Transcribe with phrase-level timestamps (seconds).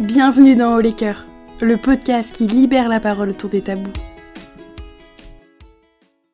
[0.00, 1.26] Bienvenue dans Haut les Cœurs,
[1.60, 3.92] le podcast qui libère la parole autour des tabous.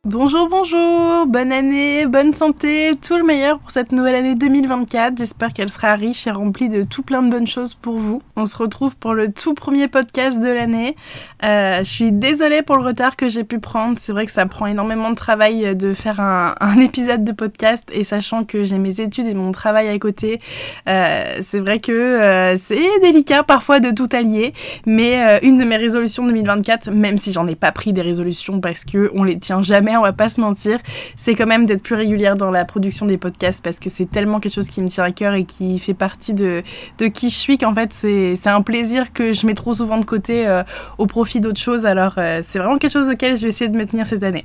[0.09, 5.19] Bonjour, bonjour, bonne année, bonne santé, tout le meilleur pour cette nouvelle année 2024.
[5.19, 8.23] J'espère qu'elle sera riche et remplie de tout plein de bonnes choses pour vous.
[8.37, 10.95] On se retrouve pour le tout premier podcast de l'année.
[11.43, 13.99] Euh, je suis désolée pour le retard que j'ai pu prendre.
[13.99, 18.05] C'est vrai que ça prend énormément de travail de faire un, épisode de podcast et
[18.05, 20.41] sachant que j'ai mes études et mon travail à côté,
[20.89, 24.55] euh, c'est vrai que euh, c'est délicat parfois de tout allier.
[24.87, 28.85] Mais une de mes résolutions 2024, même si j'en ai pas pris des résolutions parce
[28.85, 30.79] que on les tient jamais on va pas se mentir,
[31.17, 34.41] c'est quand même d'être plus régulière dans la production des podcasts parce que c'est tellement
[34.41, 36.63] quelque chose qui me tient à cœur et qui fait partie de,
[36.99, 40.05] de qui je suis qu'en fait c'est un plaisir que je mets trop souvent de
[40.05, 40.63] côté euh,
[40.99, 41.87] au profit d'autres choses.
[41.87, 44.45] Alors euh, c'est vraiment quelque chose auquel je vais essayer de me tenir cette année.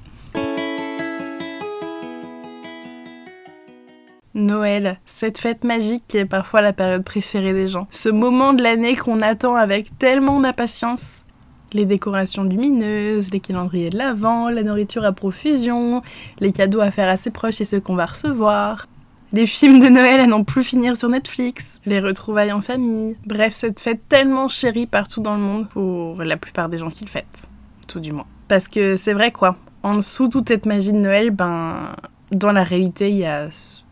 [4.34, 7.88] Noël, cette fête magique qui est parfois la période préférée des gens.
[7.90, 11.26] Ce moment de l'année qu'on attend avec tellement d'impatience
[11.74, 16.02] les décorations lumineuses, les calendriers de l'Avent, la nourriture à profusion,
[16.40, 18.88] les cadeaux à faire à ses proches et ceux qu'on va recevoir.
[19.34, 23.54] Les films de Noël à non plus finir sur Netflix, les retrouvailles en famille, bref,
[23.54, 27.10] cette fête tellement chérie partout dans le monde pour la plupart des gens qui le
[27.10, 27.48] fêtent,
[27.88, 28.26] tout du moins.
[28.50, 31.96] Parce que c'est vrai quoi, en dessous toute cette magie de Noël, ben,
[32.32, 33.48] dans la réalité, il y a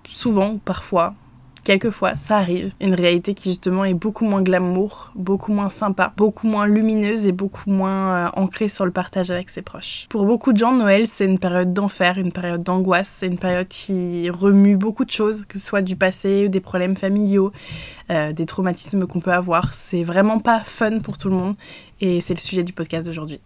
[0.10, 1.14] souvent, parfois,
[1.70, 2.72] quelquefois, ça arrive.
[2.82, 7.32] Une réalité qui justement est beaucoup moins glamour, beaucoup moins sympa, beaucoup moins lumineuse et
[7.32, 10.08] beaucoup moins euh, ancrée sur le partage avec ses proches.
[10.10, 13.68] Pour beaucoup de gens, Noël, c'est une période d'enfer, une période d'angoisse, c'est une période
[13.68, 17.52] qui remue beaucoup de choses, que ce soit du passé, ou des problèmes familiaux,
[18.10, 19.76] euh, des traumatismes qu'on peut avoir.
[19.76, 21.56] C'est vraiment pas fun pour tout le monde
[22.02, 23.42] et c'est le sujet du podcast d'aujourd'hui.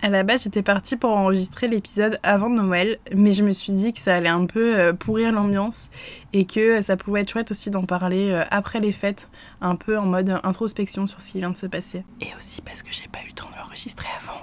[0.00, 3.92] À la base, j'étais partie pour enregistrer l'épisode avant Noël, mais je me suis dit
[3.92, 5.90] que ça allait un peu euh, pourrir l'ambiance
[6.32, 9.28] et que ça pouvait être chouette aussi d'en parler euh, après les fêtes,
[9.60, 12.04] un peu en mode introspection sur ce qui vient de se passer.
[12.20, 14.40] Et aussi parce que j'ai pas eu le temps de l'enregistrer avant.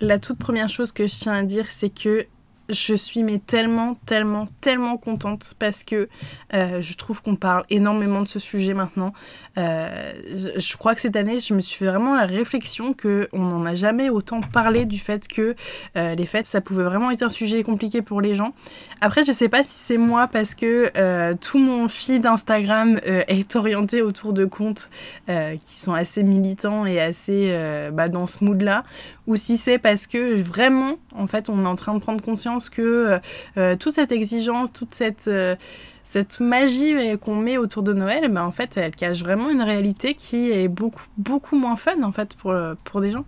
[0.00, 2.26] La toute première chose que je tiens à dire, c'est que
[2.68, 6.08] je suis mais tellement, tellement, tellement contente parce que
[6.54, 9.12] euh, je trouve qu'on parle énormément de ce sujet maintenant.
[9.58, 13.66] Euh, je, crois que cette année, je me suis fait vraiment la réflexion qu'on n'en
[13.66, 15.54] a jamais autant parlé du fait que
[15.96, 18.54] euh, les fêtes, ça pouvait vraiment être un sujet compliqué pour les gens.
[19.00, 24.00] Après, je sais pas si c'est moi parce que tout mon feed Instagram est orienté
[24.00, 24.88] autour de comptes
[25.26, 27.54] qui sont assez militants et assez
[27.92, 28.84] bah, dans ce mood-là,
[29.26, 32.68] ou si c'est parce que vraiment, en fait, on est en train de prendre conscience
[32.68, 33.18] que euh,
[33.56, 35.56] euh, toute cette exigence, toute cette, euh,
[36.02, 40.14] cette magie qu'on met autour de Noël, ben, en fait, elle cache vraiment une réalité
[40.14, 43.24] qui est beaucoup, beaucoup moins fun, en fait, pour, pour des gens.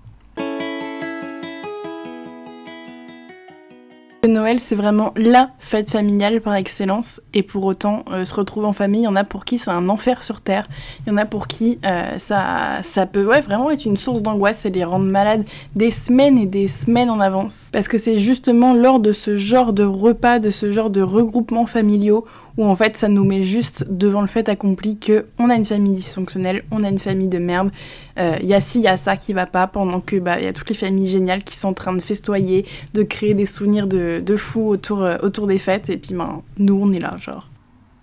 [4.27, 7.21] Noël, c'est vraiment la fête familiale par excellence.
[7.35, 9.71] Et pour autant, euh, se retrouver en famille, il y en a pour qui c'est
[9.71, 10.67] un enfer sur Terre.
[11.07, 14.71] Il y en a pour qui euh, ça, peut vraiment être une source d'angoisse et
[14.71, 15.45] les rendre malades
[15.75, 17.71] des semaines et des semaines en avance.
[17.73, 21.67] Parce que c'est justement lors de ce genre de repas, de ce genre de regroupements
[21.67, 22.25] familiaux
[22.57, 25.65] où en fait ça nous met juste devant le fait accompli que on a une
[25.65, 27.71] famille dysfonctionnelle, on a une famille de merde,
[28.17, 30.41] il euh, y a ci, il y a ça qui va pas, pendant que bah
[30.41, 33.47] y a toutes les familles géniales qui sont en train de festoyer, de créer des
[33.47, 37.17] souvenirs de, fous autour, euh, autour des fêtes, et puis ben, nous on est là
[37.17, 37.49] genre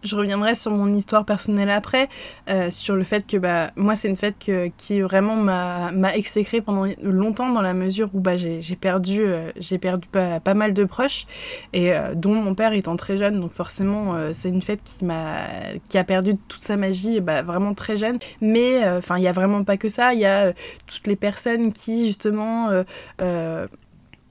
[0.04, 2.10] je reviendrai sur mon histoire personnelle après,
[2.50, 4.36] euh, sur le fait que bah, moi, c'est une fête
[4.78, 9.52] qui vraiment m'a exécré pendant longtemps dans la mesure où bah, j'ai perdu, euh,
[10.12, 11.26] pas, mal de proches,
[11.74, 15.48] et euh, dont mon père étant très jeune, donc forcément, c'est une fête qui, a,
[15.90, 18.20] qui a perdu toute sa magie bah, vraiment très jeune.
[18.42, 20.54] Mais enfin, il n'y a vraiment pas que ça, il y a
[20.88, 22.70] toutes les personnes qui, justement,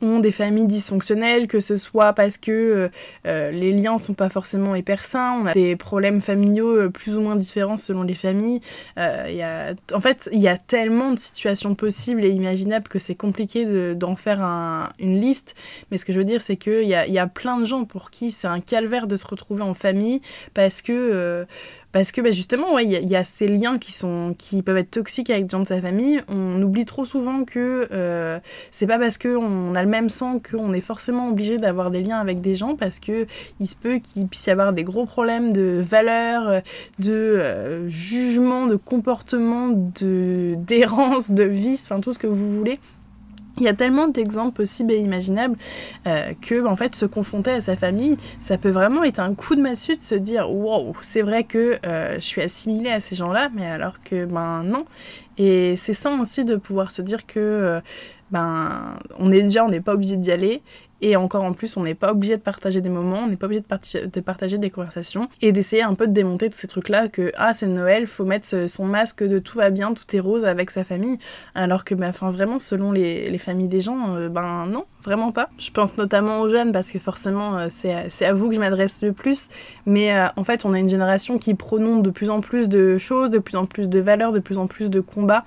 [0.03, 2.89] ont des familles dysfonctionnelles, que ce soit parce que euh,
[3.27, 7.17] euh, les liens sont pas forcément hyper sains, on a des problèmes familiaux euh, plus
[7.17, 8.61] ou moins différents selon les familles.
[8.97, 13.65] En fait, il y a tellement de situations possibles et imaginables que c'est compliqué
[13.95, 14.43] d'en faire
[14.99, 15.55] une liste.
[15.91, 17.85] Mais ce que je veux dire, c'est qu'il y a, y a plein de gens
[17.85, 20.21] pour qui c'est un calvaire de se retrouver en famille
[20.55, 21.47] parce que
[21.93, 25.51] parce que bah, justement, il y, a ces liens qui, peuvent être toxiques avec des
[25.51, 26.23] gens de sa famille.
[26.29, 28.39] On oublie trop souvent que euh,
[28.71, 32.19] c'est pas parce qu'on a le même sang qu'on est forcément obligé d'avoir des liens
[32.19, 33.27] avec des gens, parce que
[33.61, 36.63] il se peut qu'il puisse y avoir des gros problèmes de valeurs,
[36.99, 42.81] de euh, jugement, de comportement, d'errance, de vice, enfin tout ce que vous voulez
[43.63, 45.57] il y a tellement d'exemples possibles et imaginables
[46.09, 49.55] euh, que en fait se confronter à sa famille, ça peut vraiment être un coup
[49.55, 53.15] de massue de se dire wow, c'est vrai que euh, je suis assimilée à ces
[53.15, 54.85] gens-là, mais alors que ben non.
[55.39, 57.81] Et c'est ça aussi de pouvoir se dire que euh,
[58.33, 60.63] ben on est déjà on n'est pas obligé d'y aller
[61.03, 63.47] Et encore en plus, on n'est pas obligé de partager des moments, on n'est pas
[63.47, 67.33] obligé de, partager des conversations et d'essayer un peu de démonter tous ces trucs-là que
[67.37, 70.71] ah c'est Noël, faut mettre son masque de tout va bien, tout est rose avec
[70.71, 71.19] sa famille,
[71.57, 75.33] alors que bah, enfin vraiment selon les, les familles des gens, euh, ben non, vraiment
[75.33, 75.49] pas.
[75.59, 79.03] Je pense notamment aux jeunes parce que forcément euh, c'est à vous que je m'adresse
[79.03, 79.49] le plus,
[79.87, 82.99] mais euh, en fait on a une génération qui prône de plus en plus de
[82.99, 85.45] choses, de plus en plus de valeurs, de plus en plus de combats,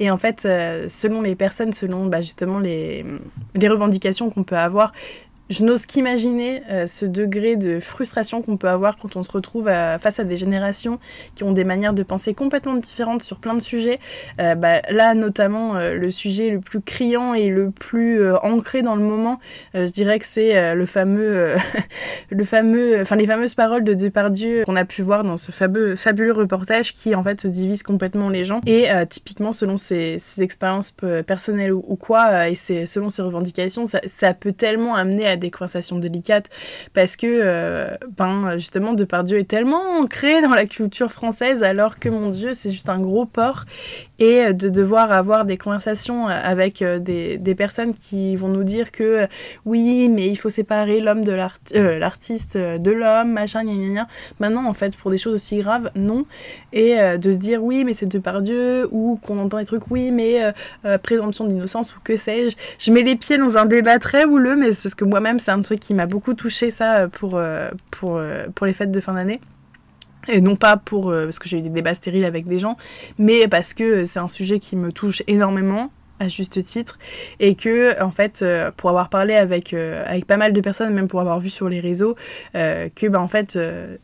[0.00, 0.40] et en fait
[0.88, 3.04] selon les personnes, selon bah, justement les
[3.68, 4.92] revendications qu'on peut avoir,
[5.48, 9.66] je n'ose qu'imaginer euh, ce degré de frustration qu'on peut avoir quand on se retrouve
[9.66, 10.98] face à des générations
[11.34, 14.00] qui ont des manières de penser complètement différentes sur plein de sujets.
[14.40, 18.96] Euh, bah, là, notamment, euh, le sujet le plus criant et le plus ancré dans
[18.96, 19.38] le moment,
[19.74, 21.54] je dirais que c'est le fameux,
[22.30, 26.32] le fameux, enfin les fameuses paroles de Depardieu qu'on a pu voir dans ce fabuleux
[26.32, 28.60] reportage qui en fait divise complètement les gens.
[28.66, 30.94] Et typiquement, selon ses, expériences
[31.26, 35.98] personnelles ou, quoi, et selon ses revendications, ça, ça peut tellement amener à des conversations
[35.98, 36.48] délicates
[36.94, 42.08] parce que, euh, ben, justement, Depardieu est tellement ancré dans la culture française alors que,
[42.08, 43.64] mon Dieu, c'est juste un gros porc
[44.18, 48.90] et de devoir avoir des conversations avec euh, des, des personnes qui vont nous dire
[48.90, 49.26] que
[49.66, 51.36] oui, mais il faut séparer l'homme de
[51.74, 54.08] euh, l'artiste de l'homme, machin, gna gna.
[54.40, 56.24] Maintenant, en fait, pour des choses aussi graves, non.
[56.72, 60.52] Et de se dire oui, mais c'est Depardieu ou qu'on entend des trucs oui, mais
[61.02, 62.56] présomption d'innocence ou que sais-je.
[62.78, 65.50] Je mets les pieds dans un débat très houleux, mais c'est parce que moi c'est
[65.50, 67.70] un truc qui m'a beaucoup touché ça euh, pour, euh,
[68.04, 69.40] euh, pour les fêtes de fin d'année.
[70.28, 72.76] Et non pas pour parce que j'ai eu des débats stériles avec des gens,
[73.16, 76.98] mais parce que c'est un sujet qui me touche énormément à juste titre.
[77.40, 80.92] Et que en fait euh, pour avoir parlé avec euh, avec pas mal de personnes
[80.92, 82.16] même pour avoir vu sur les réseaux
[82.54, 83.58] euh, que bah en fait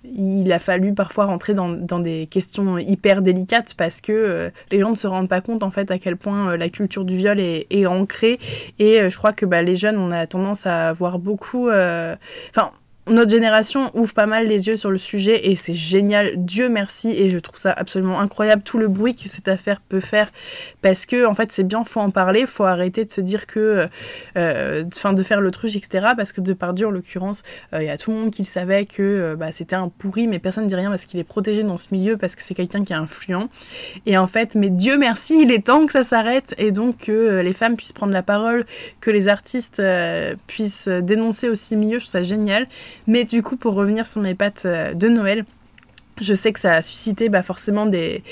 [0.04, 4.96] il a fallu parfois rentrer dans, des questions hyper délicates parce que les gens ne
[4.96, 7.86] se rendent pas compte en fait à quel point la culture du viol est, est
[7.86, 8.38] ancrée.
[8.78, 12.72] Et je crois que bah, les jeunes on a tendance à avoir beaucoup enfin
[13.08, 17.10] notre génération ouvre pas mal les yeux sur le sujet et c'est génial, Dieu merci
[17.10, 20.30] et je trouve ça absolument incroyable tout le bruit que cette affaire peut faire
[20.82, 23.88] parce que en fait c'est bien, faut en parler, faut arrêter de se dire que,
[24.38, 26.12] euh, enfin de faire l'autruche etc.
[26.16, 27.42] Parce que de par Dieu en l'occurrence,
[27.74, 30.28] euh, il y a tout le monde qui savait que euh, bah, c'était un pourri
[30.28, 32.54] mais personne ne dit rien parce qu'il est protégé dans ce milieu parce que c'est
[32.54, 33.48] quelqu'un qui est influent
[34.06, 37.40] et en fait mais Dieu merci il est temps que ça s'arrête et donc que
[37.40, 38.64] les femmes puissent prendre la parole,
[39.00, 39.82] que les artistes
[40.46, 42.68] puissent dénoncer aussi milieu, je trouve ça génial.
[43.06, 45.44] Mais du coup, pour revenir sur mes pattes euh, de Noël,
[46.22, 48.22] je sais que ça a suscité bah, forcément des,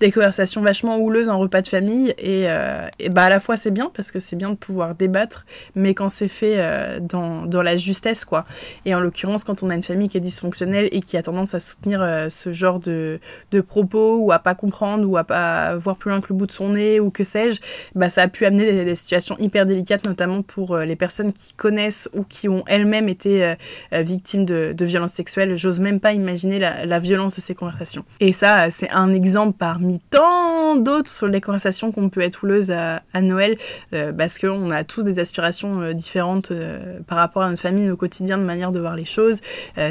[0.00, 3.70] des, conversations vachement houleuses en repas de famille et, euh, bah, à la fois c'est
[3.70, 7.62] bien parce que c'est bien de pouvoir débattre mais quand c'est fait euh, dans, dans,
[7.62, 8.46] la justesse quoi.
[8.84, 11.54] Et en l'occurrence quand on a une famille qui est dysfonctionnelle et qui a tendance
[11.54, 13.20] à soutenir euh, ce genre de,
[13.50, 16.46] de, propos ou à pas comprendre ou à pas voir plus loin que le bout
[16.46, 17.60] de son nez ou que sais-je
[17.94, 21.52] bah, ça a pu amener des, des situations hyper délicates notamment pour les personnes qui
[21.54, 23.54] connaissent ou qui ont elles-mêmes été
[23.92, 25.56] victimes de, de violences sexuelles.
[25.58, 28.04] J'ose même pas imaginer la, la violence de ces conversations.
[28.20, 32.70] Et ça, c'est un exemple parmi tant d'autres sur les conversations qu'on peut être houleuses
[32.70, 33.56] à, Noël,
[33.92, 37.86] euh, parce qu'on a tous des aspirations euh, différentes euh, par rapport à notre famille,
[37.86, 39.40] nos quotidiens, de manière de voir les choses.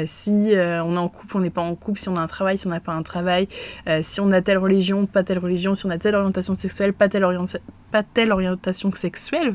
[0.06, 2.58] si on est en couple, on n'est pas en couple, si on a un travail,
[2.58, 3.48] si on n'a pas un travail,
[4.02, 7.08] si on a telle religion, pas telle religion, si on a telle orientation sexuelle, pas
[7.08, 7.26] telle,
[7.90, 9.54] pas telle orientation sexuelle.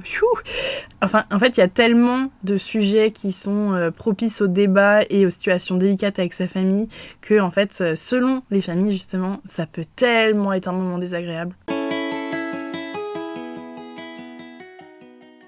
[1.02, 5.26] Enfin, en fait, il y a tellement de sujets qui sont propices au débat et
[5.26, 6.88] aux situations délicates avec sa famille
[7.22, 11.56] que, en fait, selon les familles, justement, ça peut tellement être un moment désagréable.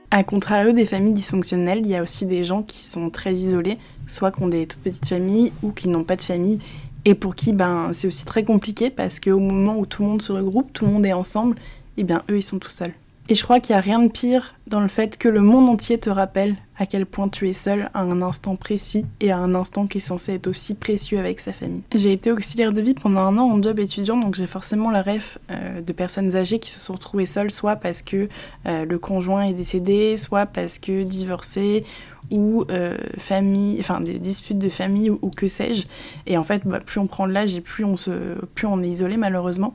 [0.10, 3.78] A contrario des familles dysfonctionnelles, il y a aussi des gens qui sont très isolés,
[4.08, 6.60] soit qui ont des toutes petites familles ou qui n'ont pas de famille,
[7.06, 10.22] et pour qui ben, c'est aussi très compliqué parce qu'au moment où tout le monde
[10.22, 11.58] se regroupe, tout le monde est ensemble,
[11.98, 12.94] et eh bien eux ils sont tout seuls.
[13.30, 15.70] Et je crois qu'il n'y a rien de pire dans le fait que le monde
[15.70, 19.38] entier te rappelle à quel point tu es seul à un instant précis et à
[19.38, 21.84] un instant qui est censé être aussi précieux avec sa famille.
[21.94, 25.02] J'ai été auxiliaire de vie pendant un an en job étudiant, donc j'ai forcément la
[25.02, 28.30] ref euh, de personnes âgées qui se sont retrouvées seules, soit parce que
[28.66, 31.84] euh, le conjoint est décédé, soit parce que divorcé,
[32.30, 35.86] ou euh, famille, enfin des disputes de famille ou, que sais-je.
[36.26, 38.12] Et en fait, bah, plus on prend de l'âge et plus on, se,
[38.54, 39.74] plus on est isolé malheureusement.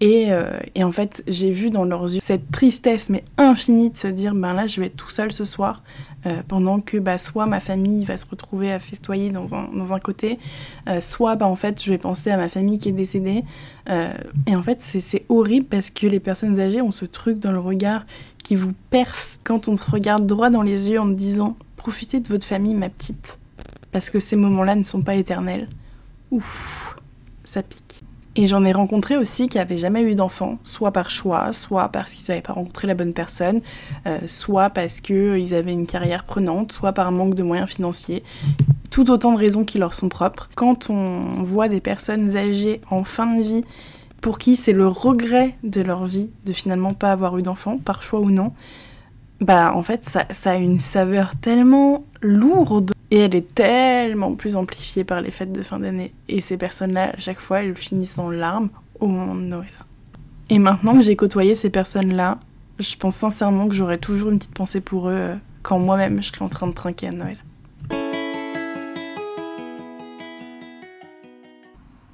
[0.00, 0.28] Et,
[0.76, 4.34] et en fait, j'ai vu dans leurs yeux cette tristesse mais infinie de se dire,
[4.34, 5.82] ben là, je vais être tout seul ce soir,
[6.26, 9.92] euh, pendant que bah, soit ma famille va se retrouver à festoyer dans un, dans
[9.92, 10.38] un côté,
[11.00, 13.44] soit bah, en fait, je vais penser à ma famille qui est décédée.
[13.88, 17.58] et en fait, c'est horrible parce que les personnes âgées ont ce truc dans le
[17.58, 18.04] regard
[18.42, 22.20] qui vous perce quand on te regarde droit dans les yeux en te disant Profitez
[22.20, 23.38] de votre famille, ma petite,
[23.90, 25.66] parce que ces moments-là ne sont pas éternels.
[26.30, 26.94] Ouf,
[27.42, 28.04] ça pique.
[28.36, 32.14] Et j'en ai rencontré aussi qui n'avaient jamais eu d'enfants, soit par choix, soit parce
[32.14, 33.60] qu'ils n'avaient pas rencontré la bonne personne,
[34.06, 38.22] euh, soit parce qu'ils avaient une carrière prenante, soit par manque de moyens financiers.
[38.90, 40.48] Tout autant de raisons qui leur sont propres.
[40.54, 43.64] Quand on voit des personnes âgées en fin de vie
[44.20, 48.02] pour qui c'est le regret de leur vie de finalement pas avoir eu d'enfants, par
[48.02, 48.52] choix ou non,
[49.40, 55.04] bah en fait ça a une saveur tellement lourde et elle est tellement plus amplifiée
[55.04, 56.12] par les fêtes de fin d'année.
[56.28, 59.72] Et ces personnes-là, à chaque fois, elles finissent en larmes au moment de Noël.
[60.48, 62.38] Et maintenant que j'ai côtoyé ces personnes-là,
[62.78, 66.28] je pense sincèrement que j'aurai toujours une petite pensée pour eux euh, quand moi-même je
[66.28, 67.36] serai en train de trinquer à Noël.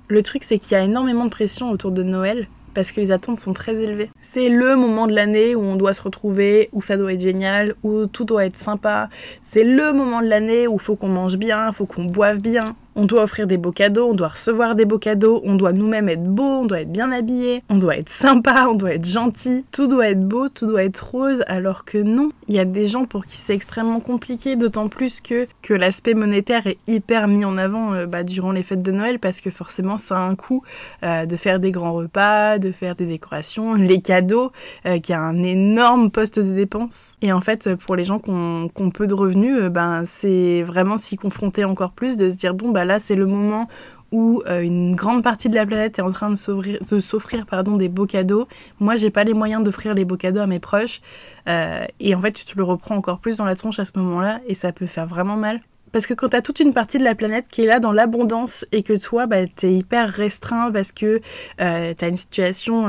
[0.08, 3.10] Le truc, c'est qu'il y a énormément de pression autour de Noël parce que les
[3.10, 4.10] attentes sont très élevées.
[4.20, 7.74] C'est le moment de l'année où on doit se retrouver, où ça doit être génial,
[7.82, 9.08] où tout doit être sympa.
[9.40, 13.04] C'est le moment de l'année où faut qu'on mange bien, faut qu'on boive bien, on
[13.04, 16.24] doit offrir des beaux cadeaux, on doit recevoir des beaux cadeaux, on doit nous-mêmes être
[16.24, 19.64] beau, on doit être bien habillé, on doit être sympa, on doit être gentil.
[19.70, 22.30] Tout doit être beau, tout doit être rose, alors que non.
[22.48, 26.14] Il y a des gens pour qui c'est extrêmement compliqué, d'autant plus que, que l'aspect
[26.14, 29.50] monétaire est hyper mis en avant euh, bah, durant les fêtes de Noël, parce que
[29.50, 30.62] forcément ça a un coût
[31.02, 34.52] euh, de faire des grands repas, de faire des décorations, les cadeaux,
[34.86, 37.16] euh, qui a un énorme poste de dépenses.
[37.20, 41.16] Et en fait, pour les gens qui ont, peu de revenus, ben, c'est vraiment s'y
[41.16, 43.68] confronter encore plus, de se dire, bon, bah là, c'est le moment
[44.12, 47.88] où euh, une grande partie de la planète est en train de s'offrir pardon des
[47.88, 48.46] beaux cadeaux.
[48.80, 51.00] Moi, j'ai pas les moyens d'offrir les beaux cadeaux à mes proches.
[51.48, 53.92] Euh, et en fait, tu te le reprends encore plus dans la tronche à ce
[53.98, 55.60] moment-là, et ça peut faire vraiment mal.
[55.92, 57.92] Parce que quand tu as toute une partie de la planète qui est là dans
[57.92, 61.20] l'abondance et que toi, bah, tu es hyper restreint parce que
[61.60, 62.88] euh, tu as une situation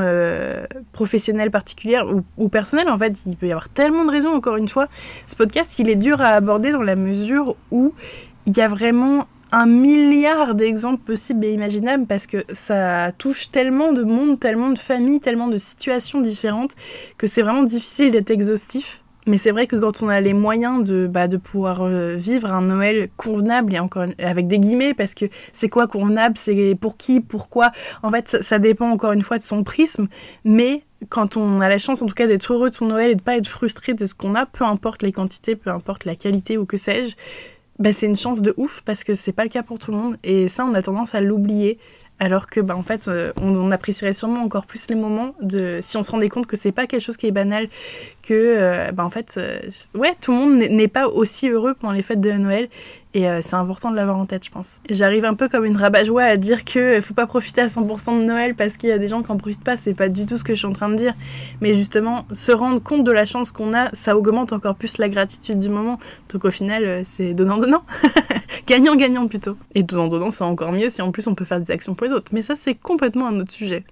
[0.91, 2.05] professionnelle particulière
[2.37, 4.87] ou, personnelle, en fait, il peut y avoir tellement de raisons, encore une fois.
[5.25, 7.93] Ce podcast, il est dur à aborder dans la mesure où
[8.45, 13.93] il y a vraiment un milliard d'exemples possibles et imaginables parce que ça touche tellement
[13.93, 16.71] de monde, tellement de familles, tellement de situations différentes
[17.17, 19.03] que c'est vraiment difficile d'être exhaustif.
[19.27, 22.51] Mais c'est vrai que quand on a les moyens de, bah, de pouvoir euh, vivre
[22.51, 26.95] un Noël convenable, et encore avec des guillemets, parce que c'est quoi convenable, c'est pour
[26.95, 27.71] qui, pourquoi,
[28.03, 30.07] en fait ça, dépend encore une fois de son prisme,
[30.45, 33.15] mais quand on a la chance en tout cas d'être heureux de son Noël et
[33.15, 36.15] de pas être frustré de ce qu'on a, peu importe les quantités, peu importe la
[36.15, 37.15] qualité ou que sais-je,
[37.79, 39.98] bah, c'est une chance de ouf parce que c'est pas le cas pour tout le
[39.98, 40.17] monde.
[40.24, 41.77] Et ça, on a tendance à l'oublier.
[42.19, 45.98] Alors que, bah, en fait, euh, on, apprécierait sûrement encore plus les moments de si
[45.98, 47.69] on se rendait compte que c'est pas quelque chose qui est banal,
[48.24, 49.60] que, euh, bah, en fait, euh,
[49.93, 52.69] ouais, tout le monde n'est pas aussi heureux pendant les fêtes de Noël
[53.17, 54.79] et euh, c'est important de l'avoir en tête, je pense.
[54.91, 58.24] J'arrive un peu comme une rabat-joie à dire que faut pas profiter à 100% de
[58.24, 59.75] Noël parce qu'il y a des gens qui en profitent pas.
[59.75, 61.15] C'est pas du tout ce que je suis en train de dire.
[61.59, 65.09] Mais justement, se rendre compte de la chance qu'on a, ça augmente encore plus la
[65.09, 65.97] gratitude du moment.
[66.29, 67.81] Donc au final, euh, c'est donnant-donnant.
[68.67, 69.57] Gagnant-gagnant plutôt.
[69.74, 72.13] Et donnant-donnant, c'est encore mieux si en plus on peut faire des actions pour les
[72.13, 72.29] autres.
[72.33, 73.83] Mais ça, c'est complètement un autre sujet.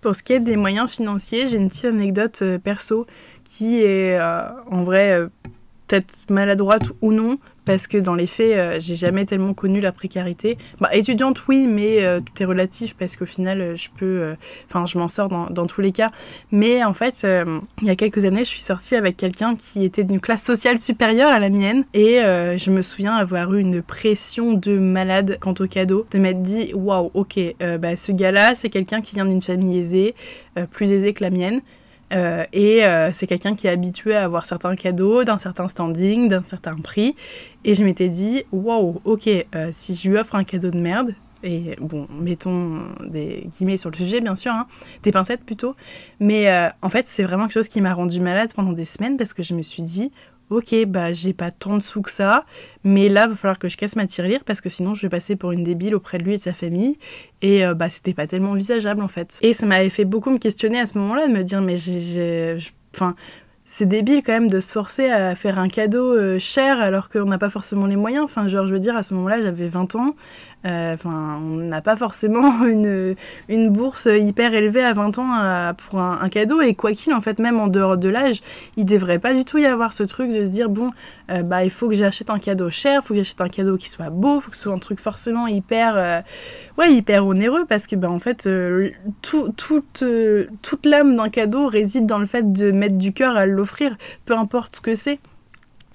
[0.00, 3.06] Pour ce qui est des moyens financiers, j'ai une petite anecdote euh, perso
[3.44, 5.28] qui est en vrai
[5.90, 9.92] peut-être maladroite ou non, parce que dans les faits, euh, j'ai jamais tellement connu la
[9.92, 10.56] précarité.
[10.80, 14.34] Bah, étudiante, oui, mais euh, tout est relatif parce qu'au final, euh, je peux,
[14.68, 16.10] enfin, je m'en sors dans, dans, tous les cas.
[16.52, 17.26] Mais en fait,
[17.82, 20.78] il y a quelques années, je suis sortie avec quelqu'un qui était d'une classe sociale
[20.78, 25.54] supérieure à la mienne, et je me souviens avoir eu une pression de malade quant
[25.58, 27.38] au cadeau, de m'être dit, waouh, ok,
[27.78, 30.14] bah, ce gars-là, c'est quelqu'un qui vient d'une famille aisée,
[30.70, 31.60] plus aisée que la mienne.
[32.12, 36.28] Euh, et euh, c'est quelqu'un qui est habitué à avoir certains cadeaux, d'un certain standing,
[36.28, 37.14] d'un certain prix.
[37.64, 41.14] Et je m'étais dit, waouh, ok, euh, si je lui offre un cadeau de merde,
[41.42, 44.66] et bon, mettons des guillemets sur le sujet, bien sûr, hein,
[45.02, 45.74] des pincettes plutôt,
[46.18, 46.50] mais
[46.82, 49.42] en fait, c'est vraiment quelque chose qui m'a rendu malade pendant des semaines parce que
[49.42, 50.12] je me suis dit,
[50.50, 52.44] ok, bah j'ai pas tant de sous que ça,
[52.84, 55.36] mais là, va falloir que je casse ma tirelire parce que sinon je vais passer
[55.36, 56.98] pour une débile auprès de lui et de sa famille.
[57.42, 59.38] Et euh, bah c'était pas tellement envisageable en fait.
[59.42, 62.58] Et ça m'avait fait beaucoup me questionner à ce moment-là, de me dire, mais j'ai.
[62.94, 63.14] Enfin
[63.72, 67.26] c'est débile quand même de se forcer à faire un cadeau euh, cher alors qu'on
[67.26, 68.24] n'a pas forcément les moyens.
[68.24, 70.16] Enfin, genre, je veux dire, à ce moment-là, j'avais 20 ans.
[70.66, 73.14] Euh, enfin, on n'a pas forcément une,
[73.48, 76.60] une bourse hyper élevée à 20 ans pour un, cadeau.
[76.60, 78.40] Et quoi qu'il, en fait, même en dehors de l'âge,
[78.76, 80.90] il devrait pas du tout y avoir ce truc de se dire, bon,
[81.30, 83.76] euh, bah, il faut que j'achète un cadeau cher, il faut que j'achète un cadeau
[83.76, 86.22] qui soit beau, faut que ce soit un truc forcément hyper,
[86.78, 88.48] ouais, hyper onéreux parce que, bah, en fait,
[89.22, 90.04] tout, toute,
[90.62, 94.36] toute l'âme d'un cadeau réside dans le fait de mettre du cœur à offrir, peu
[94.36, 95.18] importe ce que c'est.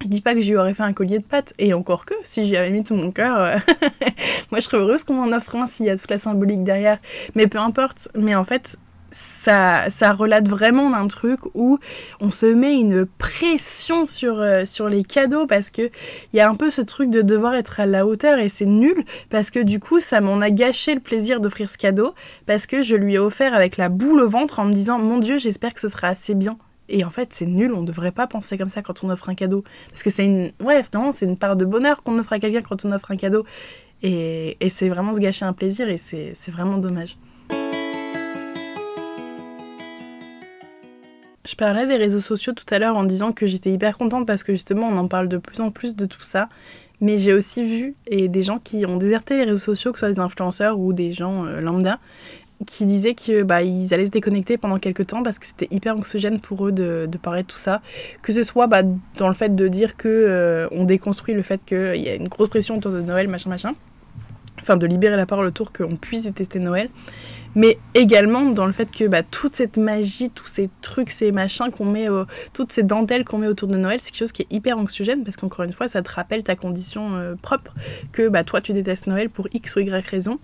[0.06, 2.46] Je dis pas que j'y aurais fait un collier de pâtes, et encore que, si
[2.46, 3.58] j'y avais mis tout mon cœur, euh,
[4.52, 7.00] moi je serais heureuse qu'on m'en offre un s'il y a toute la symbolique derrière.
[7.34, 8.78] Mais peu importe, mais en fait,
[9.10, 11.80] ça, ça relate vraiment d'un truc où
[12.22, 15.90] on se met une pression sur, euh, sur les cadeaux parce que
[16.34, 18.66] il y a un peu ce truc de devoir être à la hauteur et c'est
[18.66, 22.14] nul parce que du coup ça m'en a gâché le plaisir d'offrir ce cadeau
[22.46, 25.18] parce que je lui ai offert avec la boule au ventre en me disant mon
[25.18, 26.58] dieu j'espère que ce sera assez bien
[26.90, 29.36] et en fait, c'est nul, on devrait pas penser comme ça quand on offre un
[29.36, 29.64] cadeau.
[29.90, 30.52] Parce que c'est une.
[30.60, 30.82] Ouais,
[31.22, 33.46] une part de bonheur qu'on offre à quelqu'un quand on offre un cadeau.
[34.04, 37.18] Et, et c'est vraiment se gâcher un plaisir et c'est vraiment dommage.
[41.46, 44.44] Je parlais des réseaux sociaux tout à l'heure en disant que j'étais hyper contente parce
[44.44, 46.50] que justement on en parle de plus en plus de tout ça.
[47.02, 50.06] Mais j'ai aussi vu et des gens qui ont déserté les réseaux sociaux, que ce
[50.06, 52.00] soit des influenceurs ou des gens euh, lambda,
[52.66, 56.40] qui disaient que bah, allaient se déconnecter pendant quelques temps parce que c'était hyper anxiogène
[56.40, 57.82] pour eux de, de, parler de tout ça.
[58.22, 58.84] Que ce soit bah,
[59.18, 62.28] dans le fait de dire que euh, on déconstruit le fait qu'il y a une
[62.28, 63.74] grosse pression autour de Noël, machin, machin.
[64.62, 66.90] Enfin, de libérer la parole autour qu'on puisse détester Noël
[67.56, 71.72] mais également dans le fait que bah, toute cette magie, tous ces trucs, ces machins
[71.72, 72.08] qu'on met,
[72.54, 75.24] toutes ces dentelles qu'on met autour de Noël, c'est quelque chose qui est hyper anxiogène
[75.24, 77.74] parce qu'encore une fois, ça te rappelle ta condition euh, propre,
[78.12, 80.40] que bah, toi tu détestes Noël pour X ou Y raison,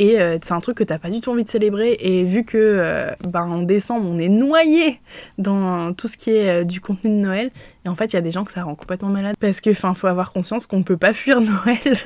[0.00, 2.44] et euh, c'est un truc que t'as pas du tout envie de célébrer, et vu
[2.44, 4.98] que euh, bah, en décembre on est noyé
[5.36, 7.50] dans tout ce qui est du contenu de Noël,
[7.84, 9.70] et en fait il y a des gens que ça rend complètement malade parce que
[9.70, 11.98] enfin faut avoir conscience qu'on ne peut pas fuir Noël.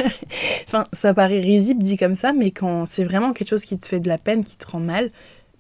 [0.67, 3.87] enfin ça paraît risible dit comme ça, mais quand c'est vraiment quelque chose qui te
[3.87, 5.13] fait de la peine qui te rend mal,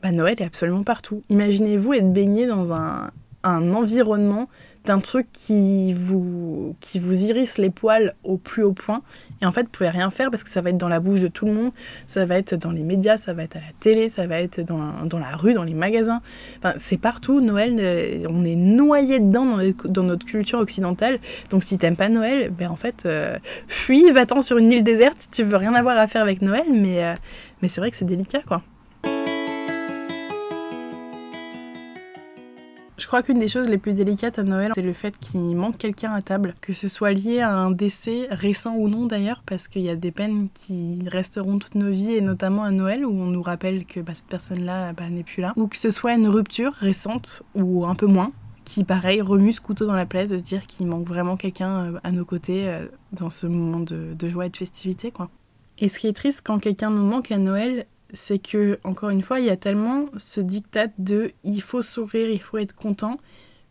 [0.02, 1.22] bah Noël est absolument partout.
[1.30, 3.12] Imaginez-vous être baigné dans un,
[3.44, 4.48] un environnement
[4.84, 9.02] d'un truc qui vous, qui vous irrisse les poils au plus haut point.
[9.40, 11.20] Et en fait, vous pouvez rien faire parce que ça va être dans la bouche
[11.20, 11.72] de tout le monde,
[12.06, 14.60] ça va être dans les médias, ça va être à la télé, ça va être
[14.60, 16.20] dans la, dans la rue, dans les magasins.
[16.58, 17.40] Enfin, c'est partout.
[17.40, 21.18] Noël, on est noyé dedans dans, notre culture occidentale.
[21.50, 23.38] Donc si t'aimes pas Noël, ben en fait, euh,
[23.68, 26.66] fuis, va-t'en sur une île déserte tu veux rien avoir à faire avec Noël.
[26.72, 27.14] Mais, euh,
[27.62, 28.62] mais c'est vrai que c'est délicat, quoi.
[33.04, 35.76] Je crois qu'une des choses les plus délicates à Noël, c'est le fait qu'il manque
[35.76, 39.68] quelqu'un à table, que ce soit lié à un décès récent ou non d'ailleurs, parce
[39.68, 43.10] qu'il y a des peines qui resteront toute nos vies, et notamment à Noël, où
[43.10, 46.14] on nous rappelle que bah, cette personne-là bah, n'est plus là, ou que ce soit
[46.14, 48.32] une rupture récente ou un peu moins,
[48.64, 51.92] qui pareil remue ce couteau dans la plaie de se dire qu'il manque vraiment quelqu'un
[51.92, 55.28] euh, à nos côtés euh, dans ce moment de, de joie et de festivité quoi.
[55.78, 57.84] Et ce qui est triste quand quelqu'un nous manque à Noël,
[58.14, 62.30] c'est que, encore une fois, il y a tellement ce diktat de il faut sourire,
[62.30, 63.18] il faut être content,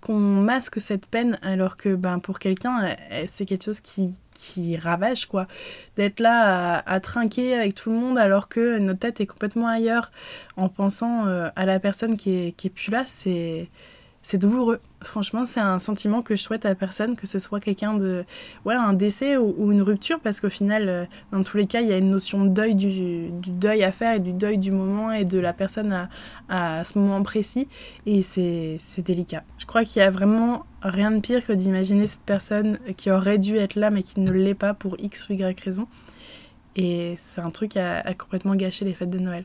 [0.04, 4.20] qu'on masque cette peine alors que ben, pour quelqu'un, euh, euh, c'est quelque chose qui,
[4.36, 5.48] qui ravage, quoi.
[5.96, 10.12] D'être là à, trinquer avec tout le monde alors que notre tête est complètement ailleurs
[10.58, 13.70] en pensant euh, à la personne qui est, qui est plus là, c'est
[14.24, 14.80] c'est douloureux.
[15.02, 18.24] Franchement, c'est un sentiment que je souhaite à personne, que ce soit quelqu'un de.
[18.64, 21.90] Ouais, un décès ou, une rupture, parce qu'au final, euh, dans tous les cas, il
[21.90, 25.38] y a une notion de deuil, à faire et du deuil du moment et de
[25.40, 26.10] la personne à,
[26.48, 27.68] à ce moment précis.
[28.06, 29.44] Et c'est délicat.
[29.58, 33.40] Je crois qu'il y a vraiment rien de pire que d'imaginer cette personne qui aurait
[33.40, 35.88] dû être là, mais qui ne l'est pas pour X ou Y raison.
[36.78, 39.44] Et c'est un truc à, à complètement gâcher les fêtes de Noël.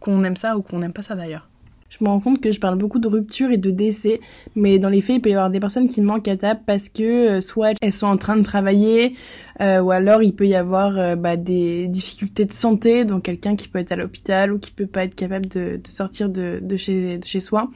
[0.00, 1.47] Qu'on aime ça ou qu'on n'aime pas ça d'ailleurs
[1.88, 4.20] je me rends compte que je parle beaucoup de rupture et de décès,
[4.54, 6.88] mais dans les faits, il peut y avoir des personnes qui manquent à table parce
[6.88, 9.14] que euh, soit elles sont en train de travailler,
[9.60, 13.56] euh, ou alors il peut y avoir euh, bah, des difficultés de santé, donc quelqu'un
[13.56, 16.58] qui peut être à l'hôpital ou qui peut pas être capable de, de sortir de,
[16.62, 17.70] de, chez, de chez soi,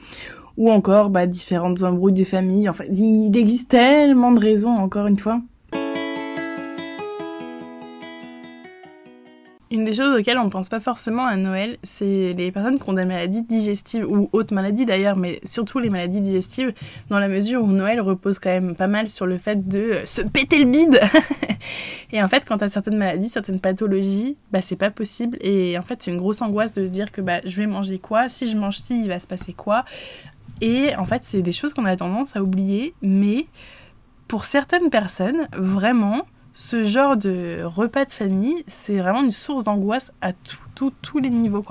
[0.57, 2.69] ou encore bah, différentes embrouilles de famille.
[2.69, 5.41] Enfin, il existe tellement de raisons, encore une fois.
[9.73, 12.87] Une des choses auxquelles on ne pense pas forcément à Noël, c'est les personnes qui
[12.87, 16.73] ont des maladies digestives ou autres maladies d'ailleurs, mais surtout les maladies digestives,
[17.09, 20.21] dans la mesure où Noël repose quand même pas mal sur le fait de se
[20.21, 21.01] péter le bide.
[22.11, 25.39] et en fait, quand tu as certaines maladies, certaines pathologies, bah c'est pas possible.
[25.41, 27.97] Et en fait, c'est une grosse angoisse de se dire que bah je vais manger
[27.97, 29.85] quoi, si je mange ci, il va se passer quoi?
[30.61, 33.47] Et en fait, c'est des choses qu'on a tendance à oublier, mais
[34.27, 40.13] pour certaines personnes, vraiment, ce genre de repas de famille, c'est vraiment une source d'angoisse
[40.21, 40.33] à
[40.75, 41.63] tous les niveaux.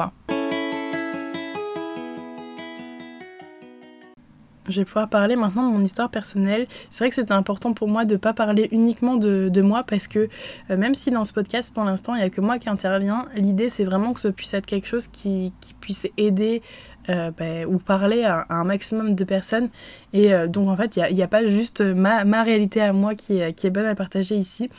[4.68, 6.66] Je vais pouvoir parler maintenant de mon histoire personnelle.
[6.90, 10.08] C'est vrai que c'était important pour moi de ne pas parler uniquement de, moi parce
[10.08, 10.28] que
[10.70, 13.26] euh, même si dans ce podcast pour l'instant il n'y a que moi qui intervient,
[13.36, 16.62] l'idée c'est vraiment que ce puisse être quelque chose qui puisse aider
[17.08, 19.70] euh, bah, ou parler à, un maximum de personnes.
[20.12, 23.38] Et euh, donc en fait, il n'y a, pas juste ma, réalité à moi qui
[23.38, 24.70] est, bonne à partager ici.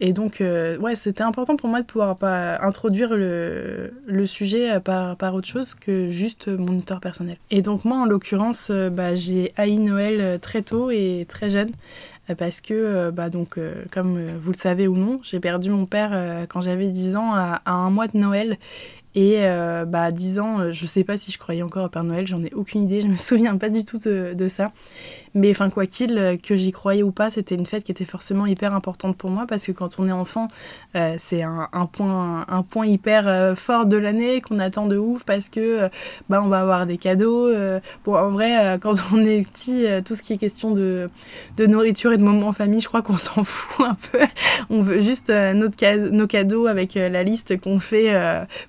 [0.00, 3.90] Et donc, euh, ouais, c'était important pour moi de pouvoir pas introduire le,
[4.26, 7.38] sujet par, par, autre chose que juste mon histoire personnelle.
[7.50, 11.70] Et donc moi, en l'occurrence, bah, j'ai haï Noël très tôt et très jeune
[12.36, 13.58] parce que, bah, donc,
[13.90, 17.62] comme vous le savez ou non, j'ai perdu mon père quand j'avais 10 ans à,
[17.64, 18.58] un mois de Noël
[19.14, 21.88] Et euh, bah, à 10 ans, euh, je sais pas si je croyais encore au
[21.88, 24.72] Père Noël, j'en ai aucune idée, je me souviens pas du tout de, ça.
[25.34, 28.06] Mais enfin, quoi qu'il, euh, que j'y croyais ou pas, c'était une fête qui était
[28.06, 30.48] forcément hyper importante pour moi parce que quand on est enfant,
[31.18, 35.88] c'est un, point, un point hyper fort de l'année qu'on attend de ouf parce que
[36.28, 37.50] bah, on va avoir des cadeaux.
[38.04, 41.08] bon, en vrai, quand on est petit, tout ce qui est question de,
[41.56, 44.18] de nourriture et de moments en famille, je crois qu'on s'en fout un peu.
[44.70, 45.72] On veut juste notre
[46.10, 48.14] nos cadeaux avec la liste qu'on fait